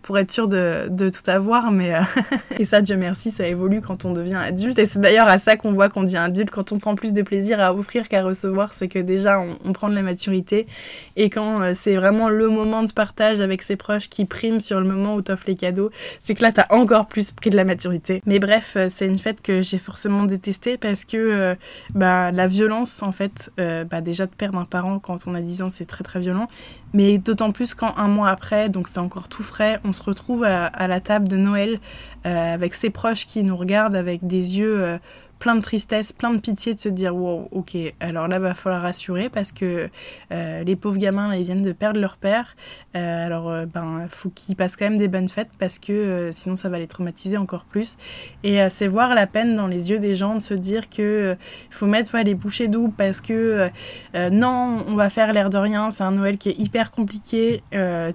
[0.02, 1.72] pour être de, tout avoir.
[1.72, 1.94] Mais
[2.60, 4.78] et ça, Dieu merci, ça évolue quand on devient adulte.
[4.80, 7.22] Et c'est d'ailleurs à ça qu'on voit qu'on devient adulte quand on prend plus de
[7.22, 10.68] plaisir à offrir qu'à recevoir, c'est que déjà on, prend de la maturité.
[11.16, 14.80] Et quand euh, c'est vraiment le moment de partage avec ses proches qui prime sur
[14.80, 15.90] le moment où t'offres les cadeaux,
[16.22, 18.22] c'est que là t'as encore plus pris de la maturité.
[18.26, 21.56] Mais bref, euh, c'est une fête que j'ai forcément détestée parce que euh,
[21.94, 25.42] bah, la violence, en fait, euh, bah, déjà de perdre un parent quand on a
[25.42, 26.48] 10 ans, c'est très très violent.
[26.94, 30.23] Mais d'autant plus quand un mois après, donc c'est encore tout frais, on se retrouve
[30.44, 31.80] à, la table de Noël
[32.26, 34.98] euh, avec ses proches qui nous regardent avec des yeux euh,
[35.44, 38.82] plein de tristesse, plein de pitié de se dire wow, ok, alors là va falloir
[38.82, 39.90] rassurer parce que
[40.32, 42.56] euh, les pauvres gamins là ils viennent de perdre leur père,
[42.96, 46.32] euh, alors euh, ben faut qu'ils passent quand même des bonnes fêtes parce que euh,
[46.32, 47.98] sinon ça va les traumatiser encore plus.
[48.46, 51.36] Et c'est voir la peine dans les yeux des gens de se dire que
[51.70, 53.70] faut mettre ouais, les bouchées doubles parce que
[54.14, 57.64] non on va faire l'air de rien, c'est un Noël qui est hyper compliqué,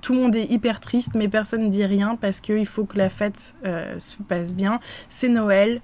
[0.00, 2.96] tout le monde est hyper triste mais personne ne dit rien parce qu'il faut que
[2.96, 3.54] la fête
[3.98, 5.82] se passe bien, c'est Noël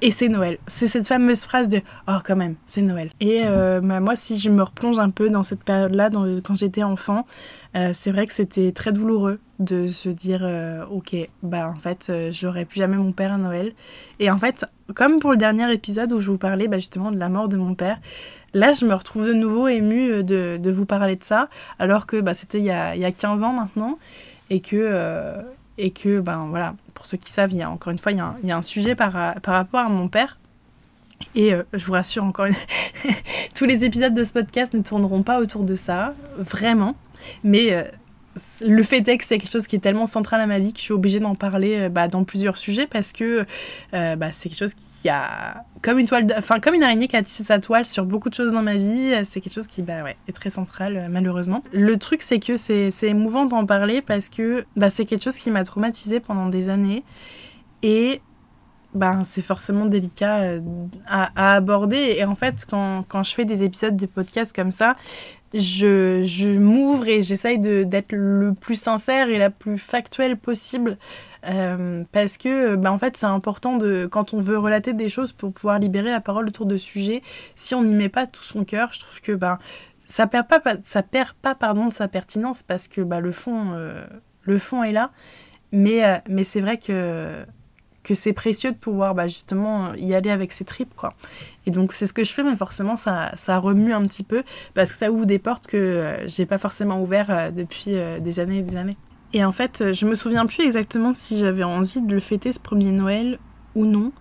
[0.00, 0.58] et c'est Noël.
[0.66, 3.10] C'est cette fameuse phrase de Oh, quand même, c'est Noël.
[3.20, 6.10] Et euh, bah, moi, si je me replonge un peu dans cette période-là,
[6.42, 7.26] quand j'étais enfant,
[7.76, 12.12] euh, c'est vrai que c'était très douloureux de se dire euh, Ok, bah en fait,
[12.30, 13.72] j'aurai plus jamais mon père à Noël.
[14.18, 17.18] Et en fait, comme pour le dernier épisode où je vous parlais bah, justement de
[17.18, 17.98] la mort de mon père,
[18.54, 22.34] là, je me retrouve de nouveau émue de, vous parler de ça, alors que bah,
[22.34, 23.98] c'était il, y a, il y a 15 ans maintenant.
[24.50, 25.42] Et que
[25.78, 28.18] et que, ben voilà, pour ceux qui savent, il y a encore une fois, il
[28.18, 30.38] y a un, sujet par, par rapport à mon père.
[31.34, 32.54] Et euh, je vous rassure encore une
[33.54, 36.96] tous les épisodes de ce podcast ne tourneront pas autour de ça, vraiment.
[37.44, 37.84] Mais euh,
[38.66, 40.78] le fait est que c'est quelque chose qui est tellement central à ma vie que
[40.78, 43.44] je suis obligée d'en parler euh, bah, dans plusieurs sujets parce que
[43.94, 47.16] euh, bah, c'est quelque chose qui a comme une toile, enfin comme une araignée qui
[47.16, 49.12] a tissé sa toile sur beaucoup de choses dans ma vie.
[49.24, 51.62] C'est quelque chose qui bah, est très central euh, malheureusement.
[51.72, 55.64] Le truc c'est que c'est émouvant d'en parler parce que c'est quelque chose qui m'a
[55.64, 57.04] traumatisée pendant des années
[57.82, 58.22] et
[59.24, 60.60] c'est forcément délicat euh,
[61.06, 62.16] à, aborder.
[62.18, 64.96] Et en fait, quand, quand je fais des épisodes de podcast comme ça,
[65.54, 70.96] je, je m'ouvre et j'essaye d'être le plus sincère et la plus factuelle possible.
[71.48, 75.32] Euh, parce que, ben, en fait, c'est important de, quand on veut relater des choses
[75.32, 77.22] pour pouvoir libérer la parole autour de sujets,
[77.56, 79.58] si on n'y met pas tout son cœur, je trouve que ben,
[80.04, 83.72] ça perd pas, ça perd pas pardon, de sa pertinence parce que ben, le, fond,
[83.72, 84.04] euh,
[84.42, 85.10] le fond est là.
[85.72, 87.44] Mais, euh, mais c'est vrai que
[88.02, 91.14] que c'est précieux de pouvoir bah, justement y aller avec ses tripes quoi.
[91.66, 94.42] Et donc c'est ce que je fais mais forcément ça, ça remue un petit peu
[94.74, 98.18] parce que ça ouvre des portes que euh, j'ai pas forcément ouvert euh, depuis euh,
[98.18, 98.96] des années et des années.
[99.32, 102.60] Et en fait je me souviens plus exactement si j'avais envie de le fêter ce
[102.60, 103.38] premier Noël
[103.74, 104.12] ou non,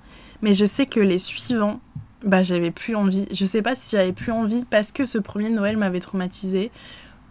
[0.42, 1.80] mais je sais que les suivants
[2.24, 3.26] bah j'avais plus envie.
[3.34, 6.72] Je sais pas si j'avais plus envie parce que ce premier Noël m'avait traumatisé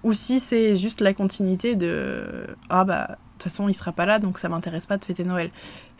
[0.02, 2.24] ou si c'est juste la continuité de
[2.70, 5.24] ah bah de toute façon, il sera pas là, donc ça m'intéresse pas de fêter
[5.24, 5.50] Noël.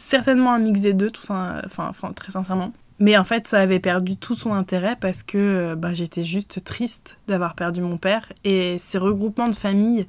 [0.00, 2.72] Certainement un mix des deux, tout ça, enfin, très sincèrement.
[3.00, 7.18] Mais en fait, ça avait perdu tout son intérêt parce que bah, j'étais juste triste
[7.28, 8.32] d'avoir perdu mon père.
[8.44, 10.06] Et ces regroupements de famille,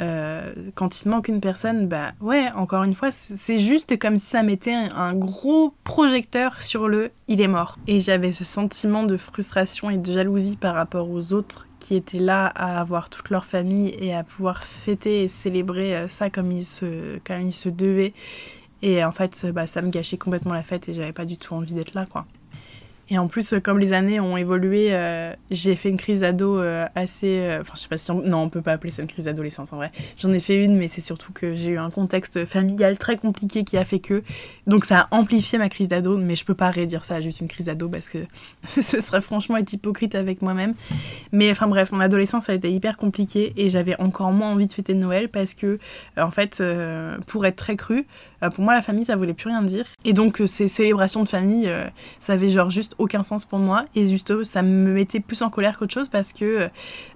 [0.00, 4.24] euh, quand il manque une personne, bah ouais, encore une fois, c'est juste comme si
[4.24, 7.78] ça mettait un gros projecteur sur le il est mort.
[7.86, 12.18] Et j'avais ce sentiment de frustration et de jalousie par rapport aux autres qui étaient
[12.18, 16.64] là à avoir toute leur famille et à pouvoir fêter et célébrer ça comme il
[16.64, 18.14] se, comme il se devait.
[18.82, 21.54] Et en fait, bah, ça me gâchait complètement la fête et j'avais pas du tout
[21.54, 22.26] envie d'être là, quoi.
[23.08, 27.38] Et en plus, comme les années ont évolué, euh, j'ai fait une crise euh, assez.
[27.38, 28.10] Euh, enfin, je sais pas si.
[28.10, 28.20] On...
[28.20, 29.92] Non, on peut pas appeler ça une crise d'adolescence en vrai.
[30.16, 33.62] J'en ai fait une, mais c'est surtout que j'ai eu un contexte familial très compliqué
[33.62, 34.24] qui a fait que.
[34.66, 37.40] Donc ça a amplifié ma crise d'ado, mais je peux pas réduire ça à juste
[37.40, 38.18] une crise d'ado parce que
[38.80, 40.74] ce serait franchement être hypocrite avec moi-même.
[41.30, 44.72] Mais enfin bref, mon adolescence a été hyper compliquée et j'avais encore moins envie de
[44.72, 45.78] fêter Noël parce que,
[46.16, 46.60] en fait,
[47.26, 48.04] pour être très cru,
[48.54, 49.86] pour moi, la famille, ça voulait plus rien dire.
[50.04, 51.70] Et donc, ces célébrations de famille,
[52.20, 53.84] ça avait genre juste aucun sens pour moi.
[53.94, 56.68] Et juste, ça me mettait plus en colère qu'autre chose parce que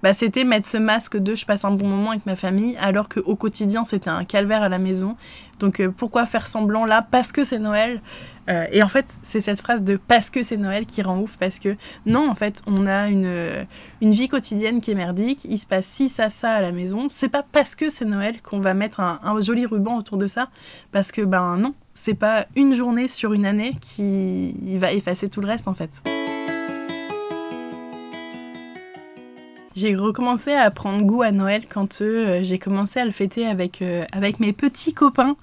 [0.02, 3.09] bah, c'était mettre ce masque de je passe un bon moment avec ma famille, alors
[3.09, 5.16] qu'au quotidien, c'était un calvaire à la maison.
[5.60, 8.00] Donc euh, pourquoi faire semblant là Parce que c'est Noël?
[8.48, 11.36] Euh, et en fait, c'est cette phrase de parce que c'est Noël qui rend ouf,
[11.38, 13.66] parce que non, en fait, on a une,
[14.00, 17.08] une vie quotidienne qui est merdique, il se passe ci, ça, ça à la maison.
[17.08, 20.48] C'est pas parce que c'est Noël qu'on va mettre un, joli ruban autour de ça,
[20.90, 25.40] parce que ben non, c'est pas une journée sur une année qui va effacer tout
[25.40, 26.02] le reste en fait.
[29.76, 33.83] J'ai recommencé à prendre goût à Noël quand euh, j'ai commencé à le fêter avec,
[33.83, 35.37] euh, avec mes petits copains.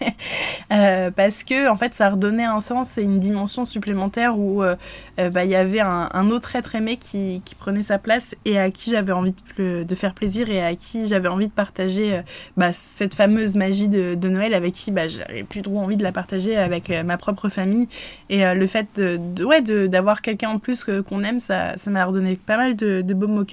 [0.72, 4.76] euh, parce que, en fait, ça redonnait un sens et une dimension supplémentaire où euh,
[5.16, 8.70] bah, il y avait un, autre être aimé qui, qui, prenait sa place et à
[8.70, 12.20] qui j'avais envie de, faire plaisir et à qui j'avais envie de partager
[12.58, 16.02] bah, cette fameuse magie de, de Noël avec qui bah, j'avais plus trop envie de
[16.02, 17.88] la partager avec ma propre famille.
[18.28, 22.36] Et le fait de, de ouais, d'avoir quelqu'un en plus qu'on aime, ça m'a redonné
[22.36, 23.45] pas mal de, de beaux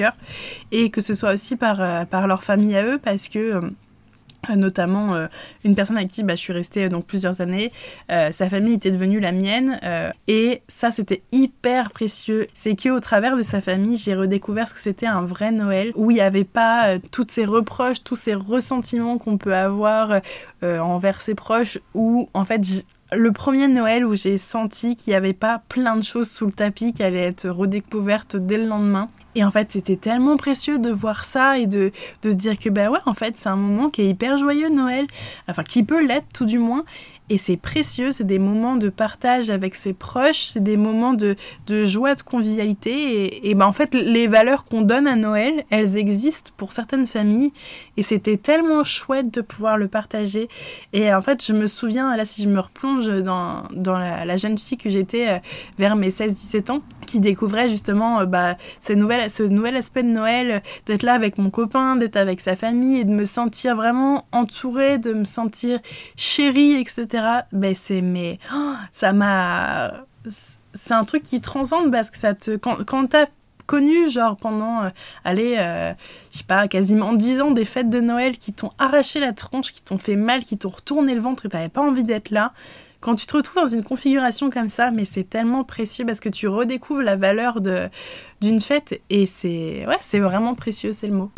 [0.72, 4.56] et que ce soit aussi par, euh, par leur famille à eux parce que euh,
[4.56, 5.28] notamment euh,
[5.64, 7.72] une personne avec qui bah, je suis restée donc plusieurs années.
[8.10, 9.80] Sa famille était devenue la mienne
[10.28, 12.48] et ça c'était hyper précieux.
[12.54, 15.94] C'est que au travers de sa famille, j'ai redécouvert ce que c'était un vrai Noël
[15.96, 20.20] où il n'y avait pas toutes ces reproches, tous ces ressentiments qu'on peut avoir
[20.62, 21.80] envers ses proches.
[21.94, 22.62] Où en fait
[23.16, 26.54] le premier Noël où j'ai senti qu'il n'y avait pas plein de choses sous le
[26.54, 29.10] tapis qui allaient être redécouvertes dès le lendemain.
[29.36, 31.92] Et en fait, c'était tellement précieux de voir ça et de,
[32.24, 35.08] se dire que, ben ouais, en fait, c'est un moment qui est hyper joyeux, Noël.
[35.48, 36.84] Enfin, qui peut l'être, tout du moins.
[37.30, 41.38] Et c'est précieux, c'est des moments de partage avec ses proches, c'est des moments de,
[41.68, 42.92] de, joie, de convivialité.
[42.92, 47.08] Et, et ben en fait, les valeurs qu'on donne à Noël, elles existent pour certaines
[47.08, 47.54] familles.
[47.96, 50.50] Et c'était tellement chouette de pouvoir le partager.
[50.92, 54.58] Et en fait, je me souviens, là, si je me replonge dans, dans la, jeune
[54.58, 55.38] fille que j'étais euh,
[55.78, 60.60] vers mes 16-17 ans, qui découvrait justement euh, bah, ce nouvel aspect de Noël, euh,
[60.88, 64.98] d'être là avec mon copain, d'être avec sa famille et de me sentir vraiment entourée,
[64.98, 65.80] de me sentir
[66.18, 67.13] chérie, etc
[67.52, 70.06] ben c'est mais oh, ça m'a
[70.74, 73.26] c'est un truc qui transcende parce que ça te quand, quand t'as
[73.66, 74.90] connu genre pendant euh,
[75.24, 75.94] allez euh,
[76.32, 79.72] je sais pas quasiment 10 ans des fêtes de Noël qui t'ont arraché la tronche
[79.72, 82.54] qui t'ont fait mal qui t'ont retourné le ventre et t'avais pas envie d'être là
[83.00, 86.30] quand tu te retrouves dans une configuration comme ça mais c'est tellement précieux parce que
[86.30, 91.32] tu redécouvres la valeur d'une fête et c'est ouais c'est vraiment précieux c'est le mot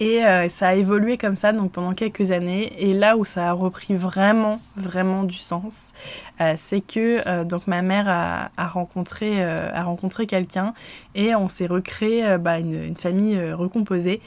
[0.00, 2.72] Et euh, ça a évolué comme ça donc pendant quelques années.
[2.78, 5.92] Et là où ça a repris vraiment, vraiment du sens,
[6.40, 10.72] euh, c'est que euh, donc ma mère a, rencontré, a rencontré quelqu'un
[11.14, 14.22] et on s'est recréé bah, une, famille recomposée.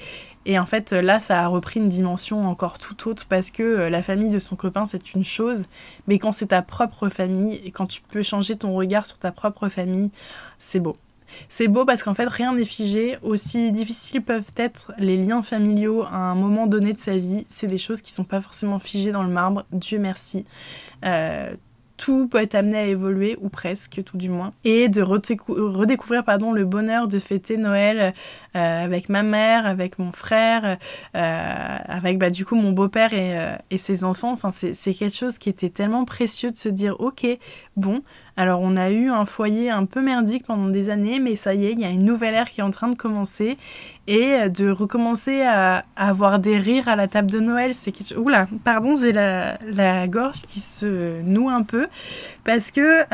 [0.46, 4.04] Et en fait, là, ça a repris une dimension encore tout autre parce que la
[4.04, 5.66] famille de son copain, c'est une chose,
[6.08, 9.32] mais quand c'est ta propre famille et quand tu peux changer ton regard sur ta
[9.32, 10.12] propre famille,
[10.60, 10.98] c'est beau.
[11.50, 13.18] C'est beau parce qu'en fait, rien n'est figé.
[13.22, 17.46] Aussi difficiles peuvent être les liens familiaux à un moment donné de sa vie.
[17.50, 19.66] C'est des choses qui sont pas forcément figées dans le marbre.
[19.72, 20.46] Dieu merci.
[21.06, 21.54] Euh,
[21.96, 24.52] tout peut être amené à évoluer, ou presque, tout du moins.
[24.66, 28.14] Et de redécouvrir pardon, le bonheur de fêter Noël
[28.56, 30.78] euh, avec ma mère, avec mon frère,
[31.16, 33.38] euh, avec bah, du coup mon beau-père et,
[33.70, 34.32] et, ses enfants.
[34.32, 37.26] Enfin, c'est quelque chose qui était tellement précieux de se dire, ok,
[37.78, 38.02] bon,
[38.36, 41.66] alors on a eu un foyer un peu merdique pendant des années, mais ça y
[41.66, 43.58] est, il y a une nouvelle ère qui est en train de commencer.
[44.06, 48.20] Et de recommencer à, avoir des rires à la table de Noël, c'est quelque.
[48.20, 51.88] Oula, pardon, j'ai la, gorge qui se noue un peu.
[52.44, 53.06] Parce que...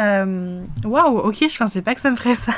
[0.87, 2.53] Waouh, wow, ok, je pensais pas que ça me ferait ça.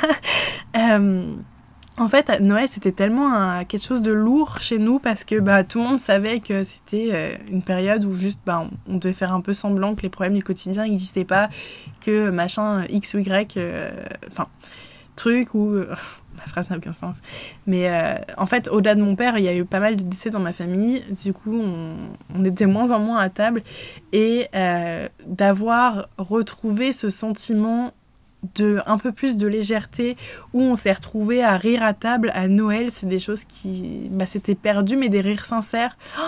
[1.98, 5.78] En fait, Noël, c'était tellement quelque chose de lourd chez nous parce que bah, tout
[5.78, 9.42] le monde savait que c'était euh, une période où juste bah, on, devait faire un
[9.42, 11.50] peu semblant que les problèmes du quotidien n'existaient pas,
[12.00, 13.90] que machin X ou Y, euh,
[14.28, 14.48] enfin,
[15.16, 15.74] truc ou.
[15.74, 15.94] Euh,
[16.42, 17.20] ma phrase n'a aucun sens.
[17.66, 20.02] Mais euh, en fait, au-delà de mon père, il y a eu pas mal de
[20.02, 21.04] décès dans ma famille.
[21.22, 21.94] Du coup, on,
[22.34, 23.62] on était moins en moins à table.
[24.12, 27.92] Et euh, d'avoir retrouvé ce sentiment
[28.54, 30.16] de un peu plus de légèreté
[30.52, 32.90] où on s'est retrouvé à rire à table à Noël.
[32.90, 35.96] C'est des choses qui bah, c'était perdu mais des rires sincères.
[36.18, 36.22] Oh,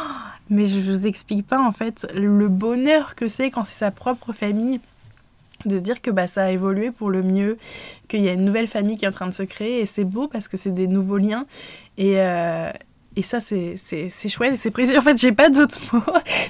[0.50, 4.32] mais je vous explique pas en fait le bonheur que c'est quand c'est sa propre
[4.32, 4.80] famille
[5.66, 7.58] de se dire que bah, ça a évolué pour le mieux,
[8.08, 9.80] qu'il y a une nouvelle famille qui est en train de se créer.
[9.80, 11.46] Et c'est beau parce que c'est des nouveaux liens.
[11.96, 12.70] Et, euh,
[13.16, 13.76] et ça, c'est
[14.28, 14.98] chouette, c'est précieux.
[14.98, 16.02] En fait, j'ai pas d'autres mots.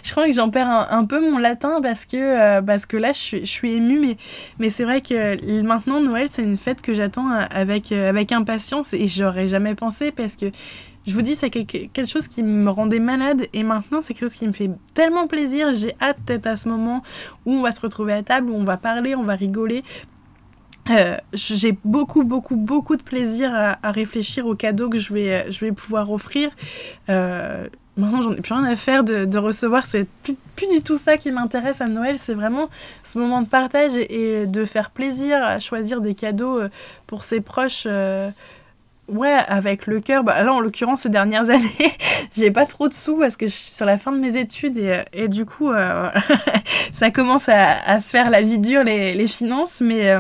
[0.02, 3.12] je crois que j'en perds un, peu mon latin parce que, euh, parce que là,
[3.12, 4.00] je suis, je suis émue.
[4.00, 4.16] Mais,
[4.58, 8.94] mais c'est vrai que maintenant, Noël, c'est une fête que j'attends avec, euh, avec impatience
[8.94, 10.46] et j'aurais jamais pensé parce que
[11.06, 14.34] je vous dis, c'est quelque chose qui me rendait malade et maintenant c'est quelque chose
[14.34, 15.68] qui me fait tellement plaisir.
[15.74, 17.02] J'ai hâte d'être à ce moment
[17.44, 19.84] où on va se retrouver à table, où on va parler, on va rigoler.
[20.90, 25.64] Euh, j'ai beaucoup, beaucoup, beaucoup de plaisir à, réfléchir aux cadeaux que je vais, je
[25.64, 26.50] vais pouvoir offrir.
[27.08, 27.66] Euh,
[27.96, 29.86] maintenant, j'en ai plus rien à faire de, recevoir.
[29.86, 32.18] C'est plus, plus, du tout ça qui m'intéresse à Noël.
[32.18, 32.68] C'est vraiment
[33.02, 36.68] ce moment de partage et, de faire plaisir à choisir des cadeaux euh,
[37.06, 37.86] pour ses proches.
[39.06, 40.24] Ouais, avec le cœur.
[40.24, 41.92] Bah, là, en l'occurrence, ces dernières années,
[42.34, 44.78] j'ai pas trop de sous parce que je suis sur la fin de mes études
[44.78, 45.70] et, et du coup,
[46.92, 49.82] ça commence à, à, se faire la vie dure, les, les finances.
[49.82, 50.14] Mais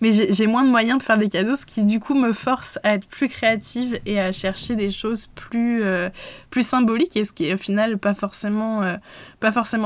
[0.00, 2.78] mais j'ai moins de moyens de faire des cadeaux, ce qui du coup me force
[2.82, 6.08] à être plus créative et à chercher des choses plus, euh,
[6.60, 8.96] symboliques, et ce qui est au final pas forcément, euh,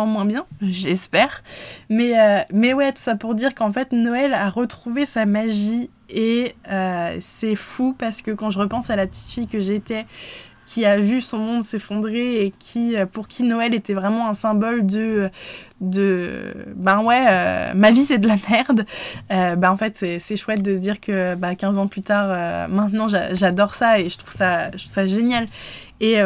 [0.07, 1.42] moins bien, j'espère.
[1.88, 5.90] Mais, euh, mais ouais, tout ça pour dire qu'en fait, Noël a retrouvé sa magie,
[6.09, 6.55] et
[7.20, 10.07] c'est fou parce que quand je repense à la petite fille que j'étais,
[10.66, 14.35] qui a vu son monde s'effondrer et qui, euh, pour qui Noël était vraiment un
[14.35, 15.31] symbole de,
[15.81, 18.85] de ben ouais, euh, ma vie c'est de la merde,
[19.31, 22.68] euh, ben en fait c'est chouette de se dire que ben, 15 ans plus tard,
[22.68, 25.46] maintenant j'adore ça et je trouve ça, je trouve ça génial.
[26.00, 26.16] Et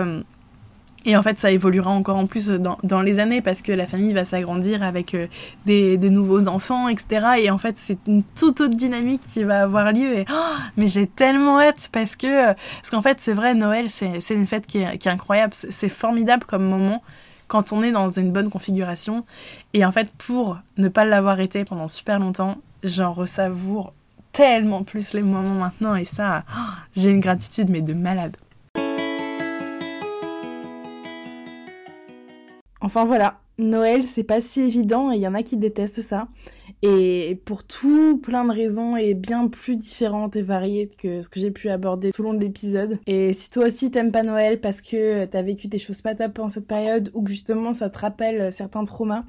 [1.06, 3.86] et en fait, ça évoluera encore en plus dans, dans les années parce que la
[3.86, 5.28] famille va s'agrandir avec euh,
[5.64, 7.26] des, des, nouveaux enfants, etc.
[7.38, 10.18] Et en fait, c'est une toute autre dynamique qui va avoir lieu.
[10.18, 14.34] Et oh, mais j'ai tellement hâte parce que, parce qu'en fait, c'est vrai, Noël, c'est
[14.34, 15.54] une fête qui est, qui est incroyable.
[15.54, 17.02] C'est formidable comme moment
[17.48, 19.24] quand on est dans une bonne configuration.
[19.72, 23.94] Et en fait, pour ne pas l'avoir été pendant super longtemps, j'en ressavoure
[24.32, 25.94] tellement plus les moments maintenant.
[25.96, 26.60] Et ça, oh,
[26.94, 28.36] j'ai une gratitude, mais de malade.
[32.90, 36.26] Enfin voilà, Noël, c'est pas si évident et il y en a qui détestent ça.
[36.82, 41.38] Et pour tout plein de raisons et bien plus différentes et variées que ce que
[41.38, 42.98] j'ai pu aborder tout au long de l'épisode.
[43.06, 46.40] Et si toi aussi t'aimes pas Noël parce que t'as vécu des choses pas top
[46.40, 49.22] en cette période ou que justement ça te rappelle certains traumas,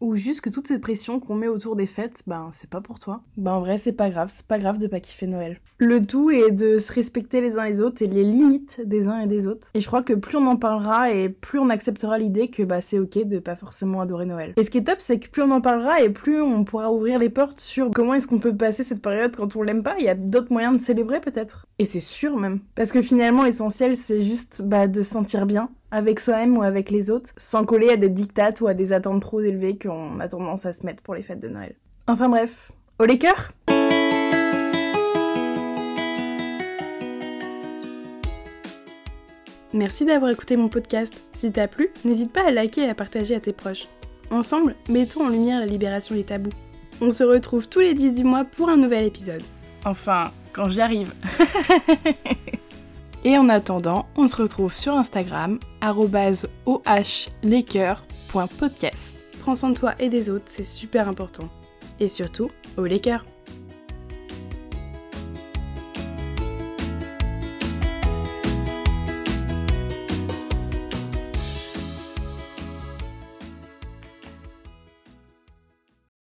[0.00, 2.98] ou juste que toute cette pression qu'on met autour des fêtes, ben c'est pas pour
[2.98, 3.22] toi.
[3.36, 5.60] Ben en vrai c'est pas grave, c'est pas grave de pas kiffer Noël.
[5.78, 9.20] Le tout est de se respecter les uns les autres et les limites des uns
[9.20, 9.70] et des autres.
[9.74, 12.80] Et je crois que plus on en parlera et plus on acceptera l'idée que bah
[12.80, 14.54] c'est ok de pas forcément adorer Noël.
[14.56, 16.92] Et ce qui est top c'est que plus on en parlera et plus on pourra
[16.92, 19.96] ouvrir les portes sur comment est-ce qu'on peut passer cette période quand on l'aime pas.
[19.98, 21.66] Il y a d'autres moyens de célébrer peut-être.
[21.78, 22.60] Et c'est sûr même.
[22.74, 26.90] Parce que finalement l'essentiel c'est juste bah, de se sentir bien avec soi-même ou avec
[26.90, 30.28] les autres, sans coller à des dictates ou à des attentes trop élevées qu'on a
[30.28, 31.74] tendance à se mettre pour les fêtes de Noël.
[32.06, 33.50] Enfin bref, au les cœurs
[39.74, 41.12] Merci d'avoir écouté mon podcast.
[41.34, 43.86] Si t'as plu, n'hésite pas à liker et à partager à tes proches.
[44.30, 46.52] Ensemble, mettons en lumière la libération des tabous.
[47.00, 49.42] On se retrouve tous les 10 du mois pour un nouvel épisode.
[49.84, 51.12] Enfin, quand j'y arrive.
[53.24, 55.58] Et en attendant, on se retrouve sur Instagram,
[56.66, 59.14] ohlecoeur.podcast.
[59.40, 61.48] Prends soin de toi et des autres, c'est super important.
[62.00, 63.00] Et surtout, au les